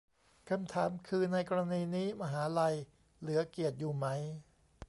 [0.49, 2.75] คำถามคือ ในกรณีนี้มหาลัย
[3.19, 4.05] เหลือเกียรติอยู่ไหม?